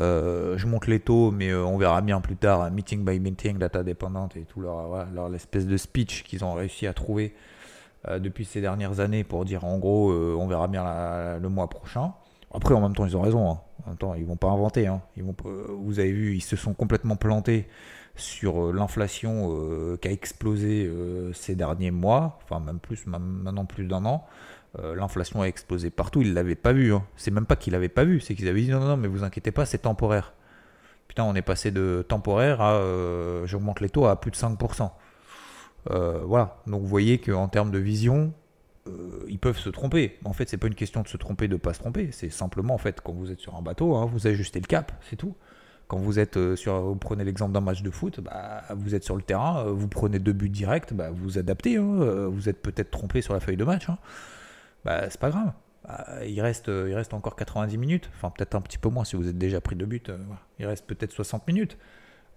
euh, 0.00 0.58
je 0.58 0.66
monte 0.66 0.86
les 0.86 1.00
taux, 1.00 1.30
mais 1.30 1.50
euh, 1.50 1.64
on 1.64 1.78
verra 1.78 2.02
bien 2.02 2.20
plus 2.20 2.36
tard, 2.36 2.70
meeting 2.70 3.04
by 3.04 3.20
meeting, 3.20 3.58
data 3.58 3.82
dépendante 3.82 4.36
et 4.36 4.42
tout 4.42 4.60
leur, 4.60 5.06
leur 5.12 5.30
de 5.30 5.76
speech 5.76 6.24
qu'ils 6.24 6.44
ont 6.44 6.54
réussi 6.54 6.86
à 6.86 6.92
trouver 6.92 7.34
depuis 8.18 8.44
ces 8.44 8.60
dernières 8.60 9.00
années 9.00 9.24
pour 9.24 9.46
dire 9.46 9.64
en 9.64 9.78
gros, 9.78 10.12
on 10.12 10.46
verra 10.46 10.68
bien 10.68 11.38
le 11.38 11.48
mois 11.48 11.70
prochain. 11.70 12.12
Après, 12.54 12.74
en 12.74 12.80
même 12.80 12.94
temps, 12.94 13.06
ils 13.06 13.16
ont 13.16 13.22
raison. 13.22 13.50
Hein. 13.50 13.60
En 13.84 13.90
même 13.90 13.98
temps, 13.98 14.14
ils 14.14 14.24
vont 14.24 14.36
pas 14.36 14.48
inventer. 14.48 14.86
Hein. 14.86 15.02
Ils 15.16 15.24
vont, 15.24 15.34
vous 15.68 15.98
avez 15.98 16.12
vu, 16.12 16.34
ils 16.34 16.40
se 16.40 16.56
sont 16.56 16.74
complètement 16.74 17.16
plantés 17.16 17.68
sur 18.16 18.72
l'inflation 18.72 19.98
qui 20.00 20.06
a 20.06 20.12
explosé 20.12 20.88
ces 21.32 21.56
derniers 21.56 21.90
mois, 21.90 22.38
enfin 22.44 22.60
même 22.60 22.78
plus, 22.78 23.06
maintenant 23.06 23.64
plus 23.64 23.86
d'un 23.86 24.04
an. 24.04 24.24
Euh, 24.80 24.96
l'inflation 24.96 25.42
a 25.42 25.46
explosé 25.46 25.90
partout, 25.90 26.22
ils 26.22 26.30
ne 26.30 26.34
l'avaient 26.34 26.54
pas 26.54 26.72
vu. 26.72 26.92
Hein. 26.92 27.04
C'est 27.16 27.30
même 27.30 27.46
pas 27.46 27.56
qu'ils 27.56 27.72
l'avaient 27.72 27.88
pas 27.88 28.04
vu, 28.04 28.20
c'est 28.20 28.34
qu'ils 28.34 28.48
avaient 28.48 28.62
dit 28.62 28.70
non, 28.70 28.80
non, 28.80 28.96
mais 28.96 29.08
vous 29.08 29.22
inquiétez 29.22 29.52
pas, 29.52 29.66
c'est 29.66 29.78
temporaire. 29.78 30.34
Putain, 31.06 31.24
on 31.24 31.34
est 31.34 31.42
passé 31.42 31.70
de 31.70 32.04
temporaire 32.06 32.60
à 32.60 32.74
euh, 32.74 33.46
j'augmente 33.46 33.80
les 33.80 33.88
taux 33.88 34.06
à 34.06 34.20
plus 34.20 34.30
de 34.30 34.36
5%. 34.36 34.90
Euh, 35.90 36.20
voilà, 36.24 36.56
donc 36.66 36.80
vous 36.80 36.88
voyez 36.88 37.18
qu'en 37.18 37.46
termes 37.48 37.70
de 37.70 37.78
vision, 37.78 38.32
ils 39.28 39.38
peuvent 39.38 39.58
se 39.58 39.70
tromper. 39.70 40.18
En 40.24 40.32
fait, 40.32 40.48
c'est 40.48 40.56
pas 40.56 40.66
une 40.66 40.74
question 40.74 41.02
de 41.02 41.08
se 41.08 41.16
tromper, 41.16 41.48
de 41.48 41.56
pas 41.56 41.72
se 41.72 41.80
tromper. 41.80 42.10
C'est 42.12 42.30
simplement, 42.30 42.74
en 42.74 42.78
fait, 42.78 43.00
quand 43.00 43.12
vous 43.12 43.30
êtes 43.30 43.40
sur 43.40 43.56
un 43.56 43.62
bateau, 43.62 43.96
hein, 43.96 44.06
vous 44.06 44.26
ajustez 44.26 44.60
le 44.60 44.66
cap, 44.66 44.92
c'est 45.08 45.16
tout. 45.16 45.34
Quand 45.86 45.98
vous 45.98 46.18
êtes 46.18 46.54
sur, 46.54 46.80
vous 46.80 46.96
prenez 46.96 47.24
l'exemple 47.24 47.52
d'un 47.52 47.60
match 47.60 47.82
de 47.82 47.90
foot, 47.90 48.20
bah, 48.20 48.62
vous 48.74 48.94
êtes 48.94 49.04
sur 49.04 49.16
le 49.16 49.22
terrain, 49.22 49.64
vous 49.64 49.88
prenez 49.88 50.18
deux 50.18 50.32
buts 50.32 50.48
directs, 50.48 50.94
bah, 50.94 51.10
vous 51.10 51.38
adaptez. 51.38 51.76
Hein. 51.76 52.28
vous 52.28 52.48
êtes 52.48 52.62
peut-être 52.62 52.90
trompé 52.90 53.20
sur 53.20 53.34
la 53.34 53.40
feuille 53.40 53.56
de 53.56 53.64
match 53.64 53.86
bah, 54.84 55.08
c'est 55.10 55.20
pas 55.20 55.30
grave. 55.30 55.52
Il, 56.26 56.40
reste, 56.40 56.68
euh, 56.68 56.88
il 56.88 56.94
reste 56.94 57.12
encore 57.12 57.36
90 57.36 57.76
minutes, 57.76 58.10
enfin 58.14 58.30
peut-être 58.30 58.54
un 58.54 58.62
petit 58.62 58.78
peu 58.78 58.88
moins 58.88 59.04
si 59.04 59.16
vous 59.16 59.28
êtes 59.28 59.36
déjà 59.36 59.60
pris 59.60 59.76
de 59.76 59.84
but. 59.84 60.08
Euh, 60.08 60.18
il 60.58 60.66
reste 60.66 60.86
peut-être 60.86 61.12
60 61.12 61.46
minutes. 61.46 61.76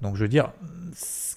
Donc 0.02 0.16
je 0.16 0.24
veux 0.24 0.28
dire, 0.28 0.52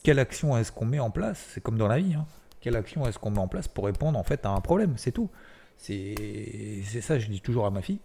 quelle 0.02 0.18
action 0.18 0.56
est-ce 0.56 0.72
qu'on 0.72 0.86
met 0.86 0.98
en 0.98 1.10
place? 1.10 1.44
C'est 1.50 1.62
comme 1.62 1.79
dans 1.79 1.86
la 1.86 1.98
vie. 1.98 2.14
Hein. 2.14 2.26
Quelle 2.60 2.76
action 2.76 3.06
est-ce 3.06 3.19
qu'on 3.19 3.31
met 3.31 3.38
en 3.38 3.48
place 3.48 3.69
pour 3.69 3.84
répondre 3.84 4.19
en 4.19 4.22
fait 4.22 4.44
à 4.44 4.50
un 4.50 4.60
problème 4.60 4.94
C'est 4.96 5.12
tout. 5.12 5.31
C'est 5.76 6.84
ça, 7.00 7.19
je 7.19 7.29
dis 7.29 7.40
toujours 7.40 7.67
à 7.67 7.70
ma 7.70 7.82
fille. 7.82 8.00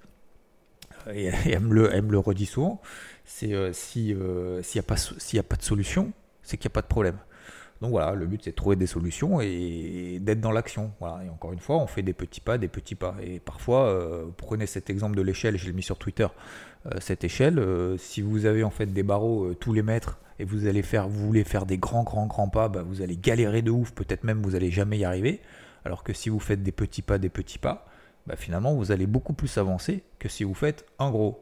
Et 1.13 1.25
elle 1.45 1.59
me 1.62 1.74
le, 1.74 2.19
redit 2.19 2.45
souvent. 2.45 2.81
C'est 3.25 3.53
euh, 3.53 3.74
si 3.74 4.15
s'il 4.63 4.81
n'y 4.81 5.39
a, 5.39 5.43
pas, 5.43 5.55
de 5.55 5.63
solution, 5.63 6.13
c'est 6.41 6.57
qu'il 6.57 6.69
n'y 6.69 6.74
a 6.74 6.75
pas 6.75 6.81
de 6.81 6.88
problème. 6.88 7.17
Donc 7.81 7.91
voilà, 7.91 8.13
le 8.15 8.25
but 8.25 8.41
c'est 8.43 8.51
de 8.51 8.55
trouver 8.55 8.75
des 8.75 8.88
solutions 8.88 9.41
et 9.41 10.19
d'être 10.21 10.39
dans 10.39 10.51
l'action. 10.51 10.91
Et 11.24 11.29
encore 11.29 11.51
une 11.51 11.59
fois, 11.59 11.77
on 11.77 11.88
fait 11.88 12.03
des 12.03 12.13
petits 12.13 12.39
pas, 12.39 12.57
des 12.57 12.67
petits 12.67 12.95
pas. 12.95 13.15
Et 13.21 13.39
parfois, 13.39 13.88
euh, 13.88 14.25
prenez 14.38 14.65
cet 14.65 14.89
exemple 14.89 15.15
de 15.15 15.21
l'échelle, 15.21 15.57
je 15.57 15.65
l'ai 15.65 15.74
mis 15.74 15.83
sur 15.83 15.97
Twitter. 15.97 16.27
Euh, 16.85 16.91
cette 17.00 17.24
échelle, 17.24 17.59
euh, 17.59 17.97
si 17.97 18.21
vous 18.21 18.45
avez 18.45 18.63
en 18.63 18.69
fait 18.69 18.85
des 18.88 19.03
barreaux 19.03 19.53
tous 19.55 19.74
les 19.74 19.83
mètres 19.83 20.19
et 20.39 20.46
vous 20.46 20.68
allez 20.68 20.82
faire, 20.82 21.08
vous 21.08 21.25
voulez 21.25 21.44
faire 21.44 21.65
des 21.65 21.77
grands, 21.77 22.04
grands, 22.04 22.27
grands 22.27 22.50
pas, 22.50 22.68
bah, 22.70 22.84
vous 22.84 23.01
allez 23.01 23.18
galérer 23.18 23.62
de 23.62 23.72
ouf. 23.72 23.92
Peut-être 23.92 24.24
même 24.24 24.42
vous 24.42 24.56
allez 24.56 24.72
jamais 24.72 24.98
y 24.98 25.06
arriver. 25.06 25.42
Alors 25.86 26.04
que 26.04 26.13
si 26.13 26.30
vous 26.30 26.39
faites 26.39 26.63
des 26.63 26.72
petits 26.72 27.01
pas, 27.01 27.18
des 27.18 27.30
petits 27.30 27.60
pas, 27.60 27.86
bah, 28.27 28.36
finalement 28.36 28.74
vous 28.74 28.92
allez 28.92 29.08
beaucoup 29.08 29.34
plus 29.34 29.58
avancer 29.58 30.04
que 30.20 30.30
si 30.30 30.44
vous 30.44 30.54
faites 30.54 30.86
un 31.00 31.12
gros. 31.12 31.42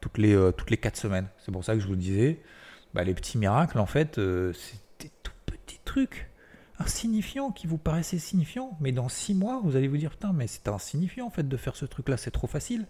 toutes 0.00 0.18
les 0.18 0.36
toutes 0.56 0.70
les 0.70 0.76
quatre 0.76 0.96
semaines. 0.96 1.28
C'est 1.38 1.52
pour 1.52 1.64
ça 1.64 1.74
que 1.74 1.80
je 1.80 1.86
vous 1.86 1.96
disais, 1.96 2.40
bah, 2.92 3.04
les 3.04 3.14
petits 3.14 3.38
miracles 3.38 3.78
en 3.78 3.86
fait, 3.86 4.20
c'est 4.52 5.10
tout 5.22 5.32
truc 5.94 6.28
insignifiant 6.80 7.52
qui 7.52 7.68
vous 7.68 7.78
paraissait 7.78 8.18
signifiant, 8.18 8.76
mais 8.80 8.90
dans 8.90 9.08
six 9.08 9.34
mois, 9.34 9.60
vous 9.62 9.76
allez 9.76 9.86
vous 9.86 9.96
dire 9.96 10.10
putain, 10.10 10.32
mais 10.32 10.48
c'est 10.48 10.66
insignifiant 10.66 11.26
en 11.26 11.30
fait 11.30 11.48
de 11.48 11.56
faire 11.56 11.76
ce 11.76 11.84
truc-là, 11.84 12.16
c'est 12.16 12.32
trop 12.32 12.48
facile. 12.48 12.86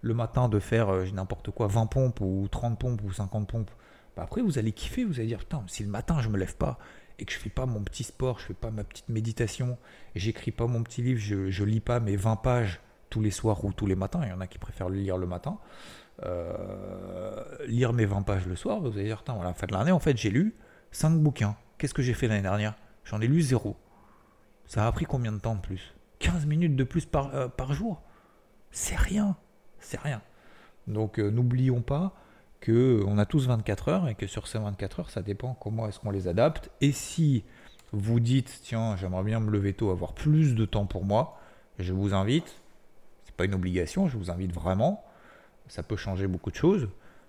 Le 0.00 0.14
matin 0.14 0.48
de 0.48 0.58
faire 0.58 0.88
euh, 0.88 1.04
n'importe 1.12 1.50
quoi, 1.50 1.66
20 1.66 1.86
pompes 1.86 2.20
ou 2.20 2.48
30 2.50 2.78
pompes 2.78 3.02
ou 3.02 3.12
50 3.12 3.48
pompes. 3.48 3.70
Bah, 4.18 4.24
après, 4.24 4.42
vous 4.42 4.58
allez 4.58 4.72
kiffer, 4.72 5.04
vous 5.04 5.20
allez 5.20 5.28
dire 5.28 5.38
putain, 5.38 5.62
si 5.68 5.84
le 5.84 5.88
matin 5.88 6.20
je 6.20 6.28
me 6.28 6.36
lève 6.36 6.56
pas 6.56 6.80
et 7.20 7.24
que 7.24 7.32
je 7.32 7.38
fais 7.38 7.50
pas 7.50 7.66
mon 7.66 7.84
petit 7.84 8.02
sport, 8.02 8.40
je 8.40 8.46
fais 8.46 8.54
pas 8.54 8.72
ma 8.72 8.82
petite 8.82 9.08
méditation, 9.08 9.78
j'écris 10.16 10.50
pas 10.50 10.66
mon 10.66 10.82
petit 10.82 11.02
livre, 11.02 11.20
je, 11.20 11.64
lis 11.64 11.78
pas 11.78 12.00
mes 12.00 12.16
20 12.16 12.34
pages 12.34 12.80
tous 13.10 13.20
les 13.20 13.30
soirs 13.30 13.64
ou 13.64 13.72
tous 13.72 13.86
les 13.86 13.94
matins, 13.94 14.20
il 14.24 14.30
y 14.30 14.32
en 14.32 14.40
a 14.40 14.48
qui 14.48 14.58
préfèrent 14.58 14.88
le 14.88 14.96
lire 14.96 15.18
le 15.18 15.28
matin. 15.28 15.58
Euh, 16.24 17.44
lire 17.66 17.92
mes 17.92 18.06
20 18.06 18.22
pages 18.22 18.48
le 18.48 18.56
soir, 18.56 18.80
vous 18.80 18.88
allez 18.88 19.04
dire, 19.04 19.18
putain, 19.18 19.34
voilà, 19.34 19.54
fin 19.54 19.68
de 19.68 19.72
l'année, 19.72 19.92
en 19.92 20.00
fait, 20.00 20.16
j'ai 20.16 20.30
lu 20.30 20.56
5 20.90 21.10
bouquins. 21.10 21.56
Qu'est-ce 21.78 21.94
que 21.94 22.02
j'ai 22.02 22.14
fait 22.14 22.26
l'année 22.26 22.42
dernière? 22.42 22.74
J'en 23.04 23.20
ai 23.20 23.28
lu 23.28 23.40
zéro. 23.40 23.76
Ça 24.66 24.84
a 24.84 24.90
pris 24.90 25.04
combien 25.04 25.30
de 25.30 25.38
temps 25.38 25.54
de 25.54 25.60
plus? 25.60 25.94
15 26.18 26.44
minutes 26.46 26.74
de 26.74 26.82
plus 26.82 27.06
par, 27.06 27.32
euh, 27.36 27.48
jour? 27.70 28.02
C'est 28.72 28.96
rien. 28.96 29.36
C'est 29.78 30.00
rien. 30.00 30.22
Donc 30.88 31.20
euh, 31.20 31.30
n'oublions 31.30 31.82
pas 31.82 32.14
que 32.60 33.02
on 33.06 33.18
a 33.18 33.26
tous 33.26 33.46
24 33.46 33.88
heures 33.88 34.08
et 34.08 34.14
que 34.14 34.26
sur 34.26 34.48
ces 34.48 34.58
24 34.58 35.00
heures, 35.00 35.10
ça 35.10 35.22
dépend 35.22 35.54
comment 35.54 35.88
est-ce 35.88 36.00
qu'on 36.00 36.10
les 36.10 36.28
adapte. 36.28 36.70
Et 36.80 36.92
si 36.92 37.44
vous 37.92 38.20
dites, 38.20 38.60
tiens, 38.62 38.96
j'aimerais 38.96 39.24
bien 39.24 39.40
me 39.40 39.50
lever 39.50 39.72
tôt, 39.72 39.90
avoir 39.90 40.12
plus 40.12 40.54
de 40.54 40.64
temps 40.64 40.86
pour 40.86 41.04
moi, 41.04 41.38
je 41.78 41.92
vous 41.92 42.14
invite, 42.14 42.60
c'est 43.24 43.34
pas 43.34 43.44
une 43.44 43.54
obligation, 43.54 44.08
je 44.08 44.16
vous 44.16 44.30
invite 44.30 44.52
vraiment, 44.52 45.04
ça 45.68 45.82
peut 45.82 45.96
changer 45.96 46.26
beaucoup 46.26 46.50
de 46.50 46.56
choses, 46.56 46.88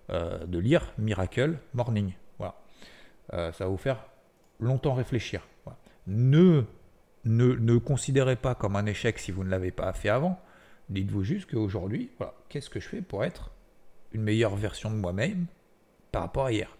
euh, 0.09 0.45
de 0.45 0.57
lire 0.57 0.91
Miracle 0.97 1.57
Morning. 1.73 2.13
Voilà. 2.39 2.55
Euh, 3.33 3.51
ça 3.51 3.65
va 3.65 3.69
vous 3.69 3.77
faire 3.77 4.05
longtemps 4.59 4.93
réfléchir. 4.93 5.47
Ne, 6.07 6.63
ne, 7.25 7.53
ne 7.53 7.77
considérez 7.77 8.35
pas 8.35 8.55
comme 8.55 8.75
un 8.75 8.87
échec 8.87 9.19
si 9.19 9.31
vous 9.31 9.43
ne 9.43 9.49
l'avez 9.49 9.71
pas 9.71 9.93
fait 9.93 10.09
avant. 10.09 10.39
Dites-vous 10.89 11.23
juste 11.23 11.51
qu'aujourd'hui, 11.51 12.09
voilà, 12.17 12.33
qu'est-ce 12.49 12.69
que 12.69 12.79
je 12.79 12.87
fais 12.87 13.01
pour 13.01 13.23
être 13.23 13.51
une 14.11 14.23
meilleure 14.23 14.55
version 14.55 14.89
de 14.89 14.95
moi-même 14.95 15.47
par 16.11 16.23
rapport 16.23 16.45
à 16.45 16.51
hier 16.51 16.75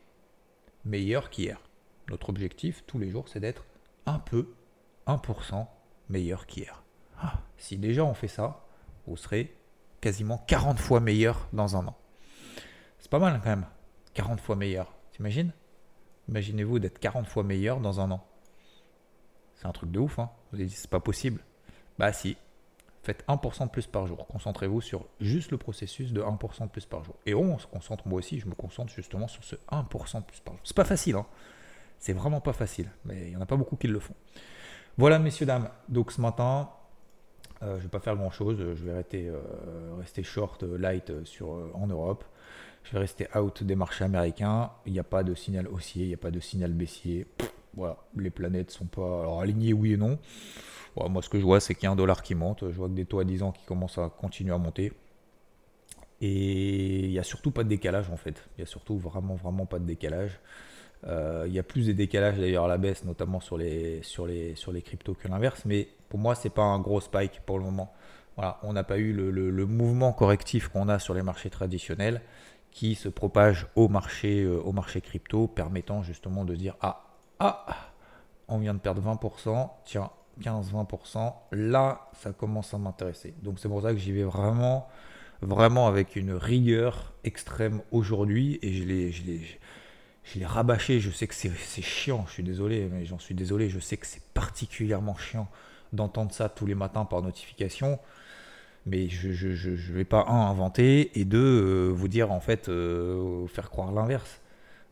Meilleur 0.86 1.30
qu'hier. 1.30 1.62
Notre 2.10 2.30
objectif 2.30 2.84
tous 2.88 3.00
les 3.00 3.10
jours, 3.10 3.28
c'est 3.28 3.40
d'être 3.40 3.66
un 4.06 4.20
peu, 4.20 4.54
1% 5.08 5.68
meilleur 6.10 6.46
qu'hier. 6.46 6.84
Ah, 7.22 7.42
si 7.58 7.78
déjà 7.78 8.04
on 8.04 8.14
fait 8.14 8.28
ça, 8.28 8.66
vous 9.06 9.18
serez 9.18 9.56
quasiment 10.02 10.38
40 10.48 10.80
fois 10.80 11.00
meilleur 11.00 11.48
dans 11.54 11.76
un 11.76 11.88
an. 11.88 11.98
C'est 13.00 13.12
pas 13.12 13.20
mal 13.20 13.40
quand 13.44 13.50
même. 13.50 13.66
40 14.14 14.40
fois 14.40 14.56
meilleur. 14.56 14.94
T'imagines? 15.12 15.54
Imaginez-vous 16.30 16.80
d'être 16.80 17.00
40 17.00 17.28
fois 17.28 17.44
meilleur 17.44 17.80
dans 17.80 18.00
un 18.00 18.12
an. 18.12 18.26
C'est 19.56 19.68
un 19.68 19.72
truc 19.72 19.92
de 19.92 20.00
ouf, 20.00 20.20
hein 20.20 20.30
Vous 20.52 20.58
avez 20.60 20.68
dit, 20.68 20.76
c'est 20.76 20.90
pas 20.90 21.00
possible. 21.00 21.44
Bah 21.98 22.14
si, 22.14 22.38
Faites 23.10 23.26
1% 23.28 23.66
de 23.66 23.72
plus 23.72 23.88
par 23.88 24.06
jour. 24.06 24.28
Concentrez-vous 24.28 24.82
sur 24.82 25.08
juste 25.20 25.50
le 25.50 25.58
processus 25.58 26.14
de 26.14 26.22
1% 26.22 26.66
de 26.66 26.70
plus 26.70 26.86
par 26.86 27.04
jour. 27.04 27.16
Et 27.26 27.34
on 27.34 27.58
se 27.58 27.66
concentre, 27.66 28.08
moi 28.08 28.20
aussi, 28.20 28.40
je 28.40 28.46
me 28.46 28.54
concentre 28.54 28.94
justement 28.94 29.28
sur 29.28 29.44
ce 29.44 29.56
1% 29.72 30.20
de 30.20 30.26
plus 30.26 30.40
par 30.42 30.54
jour. 30.54 30.62
C'est 30.64 30.76
pas 30.76 30.86
facile, 30.86 31.16
hein. 31.16 31.26
C'est 31.98 32.14
vraiment 32.14 32.40
pas 32.40 32.54
facile, 32.54 32.92
mais 33.06 33.22
il 33.22 33.30
n'y 33.30 33.36
en 33.36 33.42
a 33.42 33.48
pas 33.48 33.56
beaucoup 33.56 33.78
qui 33.78 33.88
le 33.88 34.00
font. 34.00 34.14
Voilà, 35.00 35.18
messieurs, 35.18 35.48
dames. 35.48 35.72
Donc 35.88 36.12
ce 36.12 36.22
matin, 36.22 36.70
euh, 37.64 37.72
je 37.72 37.78
ne 37.78 37.82
vais 37.82 37.88
pas 37.88 38.00
faire 38.00 38.16
grand 38.16 38.30
chose. 38.30 38.60
Je 38.60 38.86
vais 38.86 38.94
rester, 38.94 39.28
euh, 39.28 39.40
rester 39.98 40.22
short, 40.22 40.62
euh, 40.62 40.78
light 40.78 41.12
sur, 41.26 41.50
en 41.74 41.88
Europe. 41.88 42.24
Je 42.84 42.92
vais 42.92 43.00
rester 43.00 43.28
out 43.36 43.64
des 43.64 43.76
marchés 43.76 44.04
américains. 44.04 44.70
Il 44.86 44.94
n'y 44.94 45.00
a 45.00 45.04
pas 45.04 45.24
de 45.24 45.34
signal 45.34 45.68
haussier, 45.68 46.04
il 46.04 46.10
n'y 46.10 46.14
a 46.14 46.18
pas 46.18 46.30
de 46.30 46.40
signal 46.40 46.74
baissier. 46.74 47.26
voilà, 47.74 47.98
les 48.16 48.30
planètes 48.30 48.70
sont 48.70 48.86
pas 48.86 49.42
alignées, 49.42 49.74
oui 49.74 49.94
et 49.94 49.98
non 49.98 50.20
moi, 51.08 51.22
ce 51.22 51.30
que 51.30 51.40
je 51.40 51.46
vois, 51.46 51.60
c'est 51.60 51.76
qu'il 51.76 51.86
y 51.86 51.88
a 51.88 51.92
un 51.92 51.96
dollar 51.96 52.22
qui 52.22 52.36
monte. 52.36 52.70
Je 52.70 52.76
vois 52.76 52.90
que 52.90 52.94
des 52.94 53.06
taux 53.06 53.20
à 53.20 53.24
10 53.24 53.44
ans 53.44 53.52
qui 53.52 53.64
commencent 53.66 53.98
à 53.98 54.10
continuer 54.10 54.54
à 54.54 54.58
monter. 54.58 54.92
Et 56.22 57.06
il 57.06 57.12
n'y 57.12 57.20
a 57.20 57.24
surtout 57.24 57.52
pas 57.52 57.64
de 57.64 57.70
décalage 57.70 58.10
en 58.10 58.18
fait. 58.18 58.44
Il 58.58 58.62
n'y 58.62 58.64
a 58.64 58.68
surtout 58.68 58.98
vraiment, 58.98 59.36
vraiment 59.36 59.66
pas 59.66 59.80
de 59.80 59.86
décalage. 59.86 60.40
Euh, 61.08 61.46
il 61.48 61.54
y 61.54 61.60
a 61.60 61.64
plus 61.64 61.88
de 61.88 61.94
décalage 61.94 62.38
d'ailleurs 62.38 62.66
à 62.66 62.68
la 62.68 62.78
baisse, 62.78 63.06
notamment 63.06 63.40
sur 63.40 63.58
les, 63.58 64.02
sur 64.04 64.26
les, 64.26 64.56
sur 64.56 64.72
les 64.72 64.82
cryptos 64.82 65.14
que 65.14 65.28
l'inverse. 65.28 65.64
Mais 65.66 65.88
pour 66.10 66.20
moi, 66.20 66.36
c'est 66.36 66.50
pas 66.50 66.64
un 66.64 66.80
gros 66.80 67.00
spike 67.00 67.42
pour 67.46 67.58
le 67.58 67.64
moment. 67.64 67.94
Voilà, 68.36 68.60
on 68.64 68.74
n'a 68.74 68.84
pas 68.84 68.98
eu 68.98 69.14
le, 69.14 69.66
mouvement 69.66 70.14
correctif 70.14 70.70
qu'on 70.70 70.88
a 70.88 71.00
sur 71.00 71.14
les 71.14 71.24
marchés 71.24 71.50
traditionnels 71.50 72.22
qui 72.72 72.96
se 72.96 73.10
propage 73.10 73.68
au 73.76 73.88
marché, 73.88 74.44
euh, 74.44 74.62
au 74.62 74.72
marché 74.72 75.02
crypto, 75.02 75.48
permettant 75.48 76.04
justement 76.04 76.46
de 76.46 76.56
dire 76.56 76.76
ah, 76.82 77.04
ah, 77.40 77.66
on 78.48 78.58
vient 78.60 78.74
de 78.74 78.80
perdre 78.80 79.02
20%, 79.02 79.70
tiens, 79.86 80.10
15-20%, 80.42 81.34
là, 81.52 82.10
ça 82.14 82.32
commence 82.32 82.74
à 82.74 82.78
m'intéresser. 82.78 83.34
Donc 83.44 83.60
c'est 83.60 83.68
pour 83.68 83.82
ça 83.82 83.94
que 83.94 84.00
j'y 84.00 84.12
vais 84.12 84.24
vraiment, 84.24 84.88
vraiment 85.42 85.88
avec 85.88 86.16
une 86.16 86.34
rigueur 86.34 87.14
extrême 87.24 87.82
aujourd'hui 87.92 88.60
et 88.62 88.74
je 88.74 88.84
l'ai, 88.84 89.12
je 89.12 90.46
rabâché. 90.46 91.00
Je 91.00 91.12
sais 91.12 91.28
que 91.28 91.36
c'est, 91.36 91.82
chiant, 91.82 92.26
je 92.28 92.34
suis 92.34 92.44
désolé, 92.44 92.88
mais 92.92 93.06
j'en 93.06 93.20
suis 93.20 93.36
désolé. 93.36 93.70
Je 93.70 93.80
sais 93.80 93.98
que 93.98 94.08
c'est 94.08 94.24
particulièrement 94.34 95.16
chiant 95.16 95.48
d'entendre 95.94 96.32
ça 96.32 96.50
tous 96.50 96.66
les 96.66 96.76
matins 96.76 97.06
par 97.06 97.22
notification. 97.22 98.00
Mais 98.86 99.10
je 99.10 99.28
ne 99.28 99.94
vais 99.94 100.06
pas, 100.06 100.26
un, 100.28 100.50
inventer 100.50 101.20
et 101.20 101.26
deux, 101.26 101.38
euh, 101.38 101.90
vous 101.90 102.08
dire 102.08 102.32
en 102.32 102.40
fait, 102.40 102.70
euh, 102.70 103.46
faire 103.48 103.70
croire 103.70 103.92
l'inverse. 103.92 104.42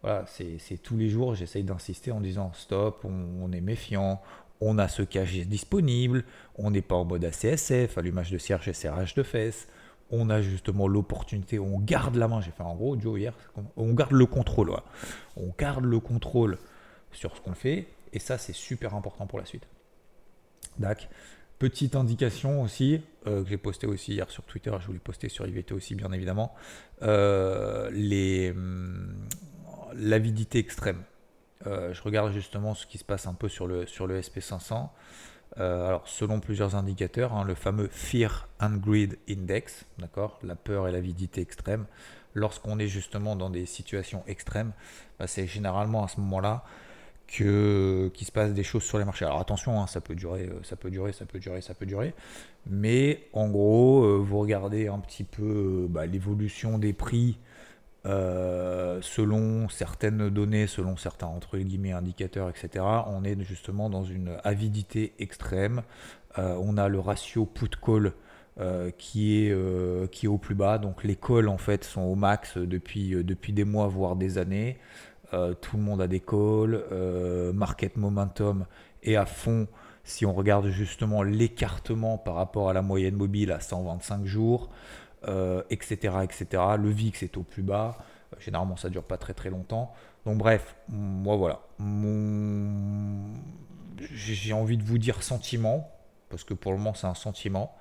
Voilà, 0.03 0.25
c'est, 0.27 0.77
tous 0.83 0.95
les 0.97 1.09
jours, 1.09 1.33
j'essaye 1.33 1.63
d'insister 1.63 2.11
en 2.11 2.21
disant 2.21 2.51
stop, 2.53 3.03
on 3.03 3.51
est 3.51 3.61
méfiant, 3.61 4.21
on 4.61 4.77
a 4.77 4.87
ce 4.87 5.01
cache 5.03 5.33
disponible, 5.33 6.23
on 6.55 6.71
n'est 6.71 6.81
pas 6.81 6.95
en 6.95 7.05
mode 7.05 7.25
ACSF, 7.25 7.97
allumage 7.97 8.31
de 8.31 8.37
cierge 8.37 8.67
et 8.67 8.73
serrage 8.73 9.13
de 9.13 9.23
fesses, 9.23 9.67
on 10.09 10.29
a 10.29 10.41
justement 10.41 10.87
l'opportunité, 10.87 11.59
on 11.59 11.79
garde 11.79 12.15
la 12.15 12.27
main, 12.27 12.41
j'ai 12.41 12.51
fait 12.51 12.63
en 12.63 12.75
gros 12.75 12.99
Joe 12.99 13.19
hier, 13.19 13.33
on 13.75 13.93
garde 13.93 14.13
le 14.13 14.25
contrôle, 14.25 14.71
on 15.35 15.53
garde 15.57 15.83
le 15.83 15.99
contrôle 15.99 16.57
sur 17.11 17.35
ce 17.35 17.41
qu'on 17.41 17.53
fait, 17.53 17.87
et 18.13 18.19
ça 18.19 18.37
c'est 18.37 18.53
super 18.53 18.95
important 18.95 19.27
pour 19.27 19.39
la 19.39 19.45
suite. 19.45 19.67
Dac. 20.79 21.09
Petite 21.59 21.95
indication 21.95 22.61
aussi, 22.61 23.01
euh, 23.25 23.43
que 23.43 23.49
j'ai 23.49 23.57
posté 23.57 23.87
aussi 23.87 24.13
hier 24.13 24.29
sur 24.29 24.43
Twitter, 24.43 24.71
je 24.79 24.85
voulais 24.85 24.99
poster 24.99 25.27
sur 25.27 25.47
IVT 25.47 25.73
aussi 25.73 25.95
bien 25.95 26.11
évidemment, 26.11 26.53
euh, 27.01 27.89
hum, 28.51 29.27
l'avidité 29.95 30.59
extrême. 30.59 31.01
Euh, 31.65 31.93
je 31.93 32.01
regarde 32.03 32.31
justement 32.33 32.75
ce 32.75 32.85
qui 32.85 32.97
se 32.97 33.03
passe 33.03 33.25
un 33.25 33.33
peu 33.33 33.49
sur 33.49 33.67
le, 33.67 33.85
sur 33.85 34.07
le 34.07 34.19
SP500. 34.19 34.89
Euh, 35.59 35.87
alors, 35.87 36.07
selon 36.07 36.39
plusieurs 36.39 36.75
indicateurs, 36.75 37.33
hein, 37.33 37.43
le 37.43 37.55
fameux 37.55 37.87
Fear 37.87 38.47
and 38.59 38.75
Greed 38.75 39.17
Index, 39.29 39.85
d'accord, 39.97 40.39
la 40.43 40.55
peur 40.55 40.87
et 40.87 40.91
l'avidité 40.91 41.41
extrême, 41.41 41.85
lorsqu'on 42.33 42.77
est 42.77 42.87
justement 42.87 43.35
dans 43.35 43.49
des 43.49 43.65
situations 43.65 44.23
extrêmes, 44.27 44.73
bah, 45.17 45.25
c'est 45.25 45.47
généralement 45.47 46.03
à 46.03 46.07
ce 46.07 46.19
moment-là 46.19 46.63
que 47.27 48.09
qu'il 48.13 48.25
se 48.25 48.31
passe 48.31 48.53
des 48.53 48.63
choses 48.63 48.83
sur 48.83 48.99
les 48.99 49.05
marchés. 49.05 49.25
Alors 49.25 49.39
attention, 49.39 49.81
hein, 49.81 49.87
ça 49.87 49.99
peut 49.99 50.15
durer, 50.15 50.43
euh, 50.43 50.63
ça 50.63 50.75
peut 50.75 50.91
durer, 50.91 51.11
ça 51.11 51.25
peut 51.25 51.39
durer, 51.39 51.61
ça 51.61 51.73
peut 51.73 51.85
durer. 51.85 52.13
Mais 52.67 53.27
en 53.33 53.47
gros, 53.49 54.21
vous 54.21 54.39
regardez 54.39 54.87
un 54.87 54.99
petit 54.99 55.23
peu 55.23 55.87
bah, 55.89 56.05
l'évolution 56.05 56.77
des 56.77 56.93
prix 56.93 57.39
selon 59.01 59.69
certaines 59.69 60.29
données, 60.29 60.67
selon 60.67 60.97
certains 60.97 61.27
entre 61.27 61.57
guillemets 61.57 61.91
indicateurs, 61.91 62.49
etc., 62.49 62.85
on 63.07 63.23
est 63.23 63.41
justement 63.43 63.89
dans 63.89 64.03
une 64.03 64.37
avidité 64.43 65.13
extrême. 65.19 65.83
Euh, 66.37 66.57
on 66.61 66.77
a 66.77 66.87
le 66.87 66.99
ratio 66.99 67.45
put-call 67.45 68.13
euh, 68.59 68.91
qui, 68.97 69.45
est, 69.45 70.11
qui 70.11 70.25
est 70.25 70.29
au 70.29 70.37
plus 70.37 70.55
bas. 70.55 70.77
Donc 70.77 71.03
les 71.03 71.15
calls 71.15 71.49
en 71.49 71.57
fait 71.57 71.83
sont 71.83 72.01
au 72.01 72.15
max 72.15 72.57
depuis, 72.57 73.23
depuis 73.23 73.53
des 73.53 73.63
mois, 73.65 73.87
voire 73.87 74.15
des 74.15 74.37
années. 74.37 74.77
tout 75.31 75.77
le 75.77 75.83
monde 75.83 76.01
a 76.01 76.07
des 76.07 76.19
calls. 76.19 76.83
market 77.53 77.97
momentum 77.97 78.65
est 79.03 79.15
à 79.15 79.25
fond 79.25 79.67
si 80.03 80.25
on 80.25 80.33
regarde 80.33 80.69
justement 80.69 81.21
l'écartement 81.21 82.17
par 82.17 82.35
rapport 82.35 82.69
à 82.69 82.73
la 82.73 82.81
moyenne 82.81 83.15
mobile 83.15 83.51
à 83.51 83.59
125 83.59 84.25
jours 84.25 84.69
etc., 85.69 86.13
euh, 86.15 86.21
etc. 86.21 86.63
Le 86.79 86.89
VIX 86.89 87.23
est 87.23 87.37
au 87.37 87.43
plus 87.43 87.63
bas. 87.63 87.97
Euh, 88.33 88.39
généralement, 88.39 88.75
ça 88.75 88.89
dure 88.89 89.03
pas 89.03 89.17
très 89.17 89.33
très 89.33 89.49
longtemps. 89.49 89.93
Donc 90.25 90.37
bref, 90.37 90.75
moi 90.89 91.35
voilà. 91.35 91.61
J'ai 94.13 94.53
envie 94.53 94.77
de 94.77 94.83
vous 94.83 94.97
dire 94.97 95.23
sentiment, 95.23 95.91
parce 96.29 96.43
que 96.43 96.53
pour 96.53 96.71
le 96.71 96.77
moment 96.77 96.93
c'est 96.93 97.07
un 97.07 97.15
sentiment. 97.15 97.75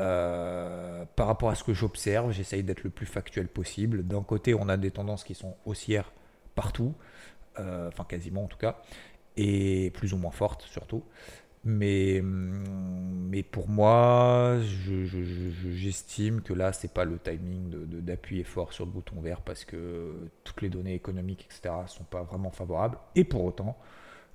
Euh, 0.00 1.04
par 1.14 1.26
rapport 1.26 1.50
à 1.50 1.54
ce 1.54 1.62
que 1.62 1.74
j'observe, 1.74 2.32
j'essaye 2.32 2.62
d'être 2.62 2.84
le 2.84 2.90
plus 2.90 3.06
factuel 3.06 3.48
possible. 3.48 4.06
D'un 4.06 4.22
côté, 4.22 4.54
on 4.54 4.68
a 4.68 4.76
des 4.76 4.90
tendances 4.90 5.24
qui 5.24 5.34
sont 5.34 5.56
haussières 5.66 6.12
partout, 6.54 6.94
enfin 7.56 8.04
quasiment 8.08 8.44
en 8.44 8.46
tout 8.46 8.56
cas, 8.58 8.78
et 9.36 9.90
plus 9.90 10.12
ou 10.14 10.16
moins 10.16 10.30
fortes 10.30 10.62
surtout. 10.62 11.04
Mais, 11.62 12.22
mais 12.22 13.42
pour 13.42 13.68
moi, 13.68 14.56
j'estime 15.72 16.40
que 16.40 16.54
là, 16.54 16.72
c'est 16.72 16.92
pas 16.92 17.04
le 17.04 17.18
timing 17.18 17.70
d'appuyer 18.00 18.44
fort 18.44 18.72
sur 18.72 18.86
le 18.86 18.90
bouton 18.90 19.20
vert 19.20 19.42
parce 19.42 19.64
que 19.64 20.30
toutes 20.42 20.62
les 20.62 20.70
données 20.70 20.94
économiques, 20.94 21.46
etc., 21.50 21.74
sont 21.86 22.04
pas 22.04 22.22
vraiment 22.22 22.50
favorables. 22.50 22.96
Et 23.14 23.24
pour 23.24 23.44
autant, 23.44 23.76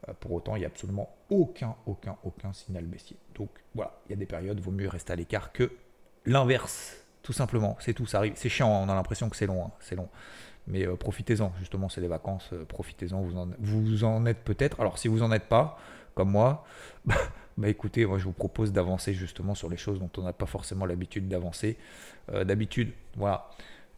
euh, 0.07 0.13
pour 0.19 0.33
autant, 0.33 0.55
il 0.55 0.59
n'y 0.59 0.65
a 0.65 0.67
absolument 0.67 1.09
aucun, 1.29 1.75
aucun, 1.87 2.15
aucun 2.23 2.53
signal 2.53 2.85
baissier. 2.85 3.17
Donc 3.33 3.49
voilà, 3.73 3.99
il 4.05 4.11
y 4.11 4.13
a 4.13 4.17
des 4.17 4.27
périodes, 4.27 4.59
vaut 4.59 4.71
mieux 4.71 4.87
rester 4.89 5.13
à 5.13 5.15
l'écart 5.15 5.51
que 5.51 5.71
l'inverse, 6.25 6.95
tout 7.23 7.33
simplement. 7.33 7.75
C'est 7.79 7.93
tout, 7.93 8.05
ça 8.05 8.19
arrive. 8.19 8.33
C'est 8.35 8.49
chiant, 8.49 8.69
on 8.69 8.87
a 8.87 8.93
l'impression 8.93 9.29
que 9.29 9.35
c'est 9.35 9.47
long, 9.47 9.65
hein, 9.65 9.71
c'est 9.79 9.95
long. 9.95 10.09
Mais 10.67 10.85
euh, 10.85 10.95
profitez-en, 10.95 11.53
justement, 11.59 11.89
c'est 11.89 12.01
les 12.01 12.07
vacances, 12.07 12.49
euh, 12.53 12.65
profitez-en, 12.65 13.21
vous 13.21 13.37
en, 13.37 13.49
vous 13.59 14.03
en 14.03 14.25
êtes 14.25 14.43
peut-être. 14.43 14.79
Alors 14.79 14.97
si 14.97 15.07
vous 15.07 15.23
en 15.23 15.31
êtes 15.31 15.47
pas, 15.47 15.79
comme 16.15 16.31
moi, 16.31 16.65
bah, 17.05 17.67
écoutez, 17.67 18.05
moi 18.05 18.17
je 18.17 18.23
vous 18.23 18.31
propose 18.31 18.71
d'avancer 18.71 19.13
justement 19.13 19.53
sur 19.53 19.69
les 19.69 19.77
choses 19.77 19.99
dont 19.99 20.09
on 20.17 20.23
n'a 20.23 20.33
pas 20.33 20.47
forcément 20.47 20.85
l'habitude 20.85 21.27
d'avancer. 21.27 21.77
Euh, 22.33 22.43
d'habitude, 22.43 22.91
voilà, 23.15 23.49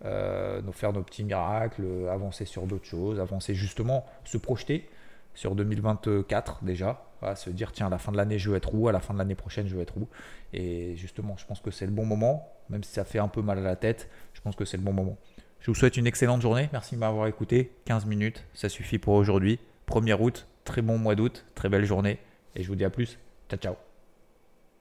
euh, 0.04 0.62
nous 0.62 0.74
faire 0.74 0.92
nos 0.92 1.04
petits 1.04 1.24
miracles, 1.24 1.86
avancer 2.12 2.46
sur 2.46 2.68
d'autres 2.68 2.86
choses, 2.86 3.20
avancer 3.20 3.56
justement, 3.56 4.06
se 4.26 4.38
projeter, 4.38 4.90
sur 5.38 5.56
2024 5.56 6.64
déjà. 6.64 7.04
À 7.22 7.36
se 7.36 7.50
dire, 7.50 7.72
tiens, 7.72 7.88
à 7.88 7.90
la 7.90 7.98
fin 7.98 8.12
de 8.12 8.18
l'année, 8.18 8.38
je 8.38 8.50
veux 8.50 8.58
être 8.58 8.76
où 8.76 8.88
À 8.88 8.92
la 8.92 9.00
fin 9.00 9.14
de 9.14 9.20
l'année 9.20 9.36
prochaine, 9.36 9.68
je 9.68 9.76
veux 9.76 9.82
être 9.82 9.98
où 9.98 10.08
Et 10.54 10.96
justement, 10.98 11.36
je 11.38 11.46
pense 11.46 11.62
que 11.62 11.72
c'est 11.72 11.86
le 11.86 11.92
bon 11.92 12.06
moment, 12.06 12.52
même 12.70 12.84
si 12.84 12.92
ça 12.92 13.06
fait 13.06 13.20
un 13.20 13.28
peu 13.28 13.42
mal 13.42 13.58
à 13.60 13.62
la 13.62 13.76
tête, 13.76 14.10
je 14.34 14.42
pense 14.42 14.56
que 14.56 14.66
c'est 14.66 14.78
le 14.78 14.84
bon 14.84 14.94
moment. 14.94 15.18
Je 15.60 15.72
vous 15.72 15.76
souhaite 15.76 15.98
une 15.98 16.06
excellente 16.06 16.42
journée. 16.42 16.70
Merci 16.74 16.96
de 16.96 17.00
m'avoir 17.00 17.28
écouté. 17.28 17.72
15 17.86 18.06
minutes, 18.06 18.44
ça 18.54 18.70
suffit 18.70 19.00
pour 19.00 19.16
aujourd'hui. 19.16 19.60
1er 19.88 20.22
août, 20.22 20.48
très 20.68 20.84
bon 20.84 21.00
mois 21.00 21.16
d'août, 21.16 21.46
très 21.56 21.70
belle 21.70 21.86
journée. 21.86 22.20
Et 22.56 22.62
je 22.62 22.68
vous 22.68 22.76
dis 22.76 22.86
à 22.86 22.92
plus. 22.92 23.18
Ciao, 23.50 23.60
ciao. 23.60 23.87